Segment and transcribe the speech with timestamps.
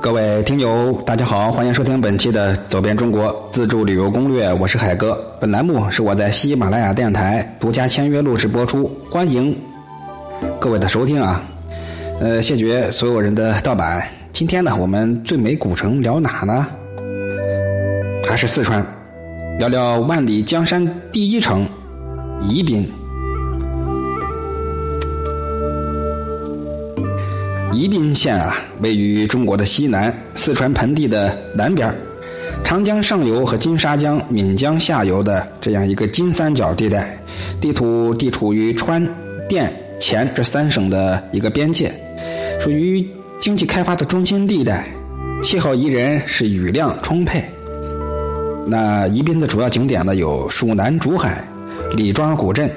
[0.00, 5.22] 各位听友，大家好，欢迎收听本期的《走遍中国自助旅游攻略》，我是海哥。
[5.38, 9.54] 本栏目是我在喜马拉雅电台独家签约录制播出，欢迎
[10.58, 11.42] 各位的收听啊！
[12.20, 14.02] 呃，谢绝所有人的盗版。
[14.32, 16.66] 今天呢，我们最美古城聊哪呢？
[18.26, 18.82] 还是四川，
[19.58, 21.68] 聊聊万里江山第一城
[22.40, 22.90] 宜宾。
[27.72, 31.94] 宜宾县啊，位于中国的西南，四川盆地的南边，
[32.64, 37.16] 长江上游和金沙江、岷江下游的这样一个金三角地带，
[37.60, 39.06] 地图地处于川、
[39.48, 41.92] 滇、黔这三省的一个边界，
[42.60, 43.06] 属于
[43.38, 44.88] 经济开发的中心地带，
[45.42, 47.44] 气候宜人，是雨量充沛。
[48.66, 51.44] 那宜宾的主要景点呢，有蜀南竹海、
[51.94, 52.68] 李庄古镇。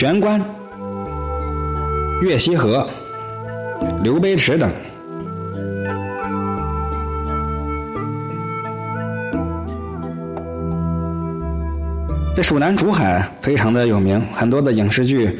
[0.00, 0.42] 玄关、
[2.22, 2.88] 月溪河、
[4.02, 4.72] 刘碑池等。
[12.34, 15.38] 这蜀南竹海非常的有名，很多的影视剧，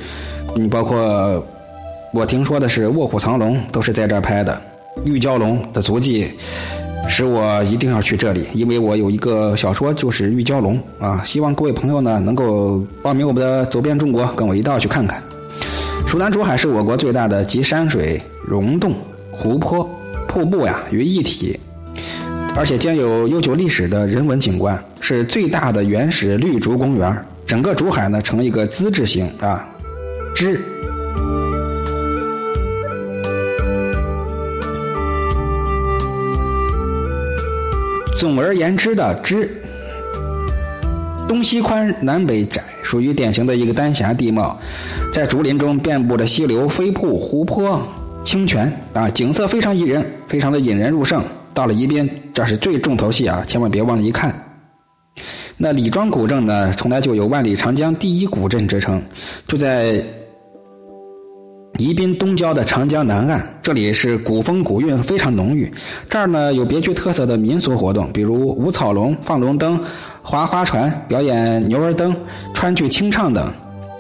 [0.55, 1.43] 你包括
[2.13, 4.61] 我听说的是《卧虎藏龙》，都是在这儿拍的。
[5.07, 6.31] 玉娇龙的足迹。
[7.09, 15.23] 使我一定要去这里，因为我有一个小说就是《玉娇龙》啊，希望各位朋友呢能够报名我们的走遍中国，跟我一道去看看。
[16.07, 18.95] 蜀南竹海是我国最大的集山水、溶洞、
[19.31, 19.89] 湖泊、
[20.27, 21.59] 瀑布呀于一体，
[22.57, 27.25] 而且兼有悠久历史的人文景观，是最大的原始绿竹公园。
[27.47, 29.69] 整个竹海呢呈一个资质型啊，
[30.35, 30.61] 之。
[38.21, 39.51] 总而言之的之，
[41.27, 44.61] 东西宽，南北窄，属于典型的一个丹霞地貌，
[45.11, 47.81] 在竹林中遍布着溪流、飞瀑、湖泊、
[48.23, 51.25] 清泉啊，景色非常宜人，非常的引人入胜。
[51.55, 54.39] 到了宜宾，这是最重头戏啊，千万别忘了一看。
[55.57, 59.03] 那李庄古镇呢，从来就有万里长江第一古镇之称，
[59.47, 60.05] 就在。
[61.81, 65.73] 宜宾东郊的长江南岸，这里是古风古韵非常浓郁。
[66.11, 69.81] 这儿呢有别具特色的民俗活动，比如舞草龙、放龙灯、
[70.21, 72.15] 划花船、表演牛儿灯、
[72.53, 73.51] 川剧清唱等。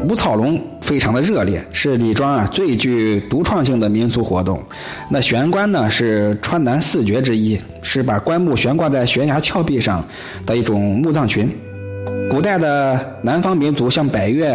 [0.00, 4.62] 舞草龙非常的热烈，是李庄啊最具独创性的民俗活动。
[5.08, 10.06] 那悬棺呢是川南四绝之一，是把棺木悬挂在悬崖峭壁上
[10.44, 11.50] 的一种墓葬群。
[12.30, 14.54] 古代的南方民族像百越。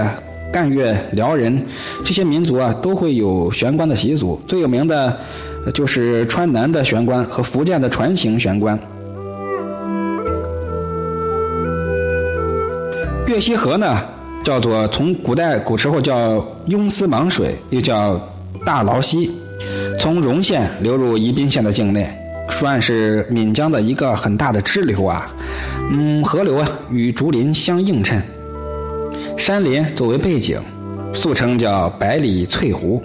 [0.52, 1.66] 赣粤、辽人
[2.04, 4.40] 这些民族啊，都会有悬棺的习俗。
[4.48, 5.18] 最有名的，
[5.74, 8.80] 就是川南的悬棺和福建的船形悬棺。
[13.28, 14.02] 岳西河呢，
[14.44, 18.18] 叫做从古代古时候叫雍司莽水，又叫
[18.64, 19.30] 大劳溪，
[20.00, 22.10] 从荣县流入宜宾县的境内，
[22.50, 25.30] 算是闽江的一个很大的支流啊。
[25.92, 28.22] 嗯，河流啊与竹林相映衬。
[29.38, 30.60] 山林作为背景，
[31.14, 33.04] 俗称叫百里翠湖。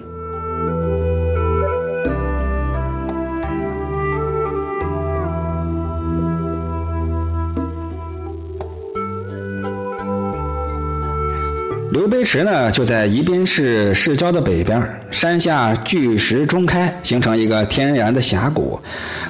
[11.93, 14.81] 刘碑池呢，就在宜宾市市郊的北边，
[15.11, 18.81] 山下巨石中开，形成一个天然的峡谷，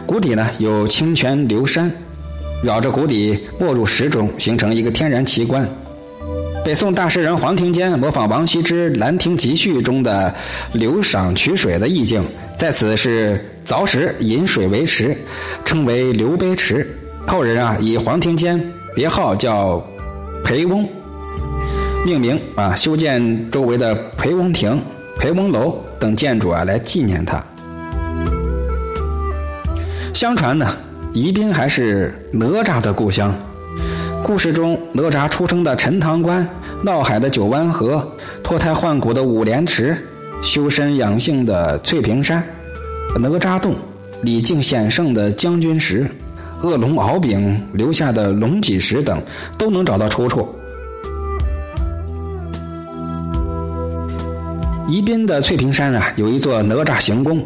[0.06, 1.90] 谷底呢有清泉流山，
[2.62, 5.68] 绕着谷底没入石中，形成一个天然奇观。
[6.62, 10.32] 北宋大诗人黄庭坚模仿王羲之《兰亭集序》中的
[10.72, 12.22] 流赏取水的意境，
[12.56, 15.16] 在此是凿石引水为池，
[15.64, 16.86] 称为刘碑池。
[17.26, 18.62] 后人啊以黄庭坚
[18.94, 19.84] 别号叫
[20.44, 20.86] 裴翁，
[22.04, 24.80] 命名啊修建周围的裴翁亭、
[25.18, 27.42] 裴翁楼等建筑啊来纪念他。
[30.12, 30.76] 相传呢，
[31.14, 33.34] 宜宾还是哪吒的故乡。
[34.22, 36.46] 故事中，哪吒出生的陈塘关、
[36.84, 38.06] 闹海的九湾河、
[38.44, 39.96] 脱胎换骨的五莲池、
[40.42, 42.44] 修身养性的翠屏山、
[43.18, 43.74] 哪吒洞、
[44.22, 46.08] 李靖显圣的将军石、
[46.62, 49.20] 恶龙敖丙留下的龙脊石等，
[49.58, 50.48] 都能找到出处。
[54.86, 57.42] 宜宾的翠屏山啊，有一座哪吒行宫，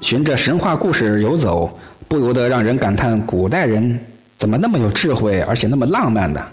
[0.00, 3.98] 循着神话故事游走，不由得让人感叹古代人。
[4.42, 6.44] 怎么那么有智慧，而且那么浪漫的？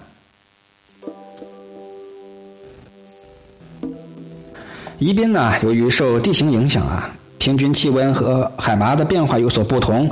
[5.00, 7.10] 宜宾呢，由于受地形影响啊，
[7.40, 10.08] 平均气温和海拔的变化有所不同，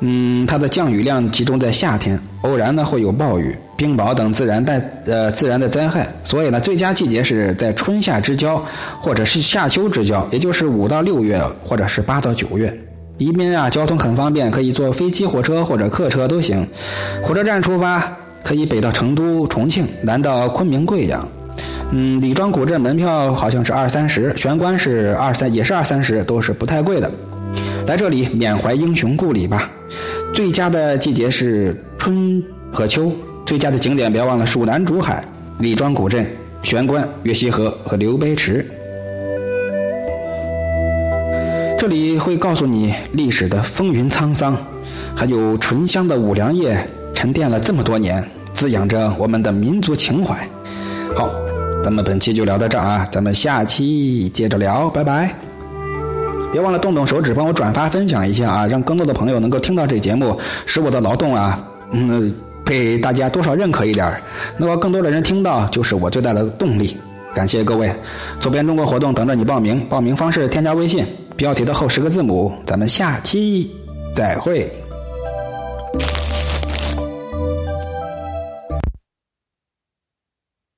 [0.00, 8.62] 嗯，它的降雨量集中在夏天，偶然呢会有暴雨、冰雹等自然带呃自然的灾害，所以呢，最佳季节是在春夏之交，
[9.00, 12.78] 或者是夏秋之交，也就是五到六月，或者是八到九月。
[13.16, 16.66] 宜宾啊，交通很方便，可以坐飞机、火车或者客车都行。
[17.22, 18.02] 火车站出发，
[18.42, 21.26] 可以北到成都、重庆，南到昆明、贵阳。
[21.92, 27.08] 嗯，李庄古镇门票好像是二三十，玄关是二三，也是二三十，都是不太贵的。
[27.86, 29.70] 来这里缅怀英雄故里吧。
[30.32, 33.12] 最佳的季节是春和秋。
[33.46, 35.22] 最佳的景点别忘了蜀南竹海、
[35.58, 36.26] 李庄古镇、
[36.62, 38.66] 玄关、月溪河和刘碑池。
[41.76, 44.56] 这里会告诉你历史的风云沧桑，
[45.14, 46.76] 还有醇香的五粮液
[47.12, 50.48] 沉淀了这么多年，滋养着我们的民族情怀。
[51.14, 51.28] 好，
[51.82, 55.34] 咱们本期就聊到这儿啊，咱们下期接着聊，拜拜。
[56.50, 62.32] 别忘了动动手指帮我转发分享一下啊，让更多的朋友能够听到这节目，使我的劳动啊，嗯，
[62.64, 64.16] 被大家多少认可一点
[64.56, 66.96] 那么更多的人听到，就是我最大的动力。
[67.34, 67.92] 感谢各位，
[68.40, 71.04] 左边中国活动等着你报名，报名方式添加微信。
[71.36, 73.70] 标题的后十个字母，咱们下期
[74.14, 74.70] 再会。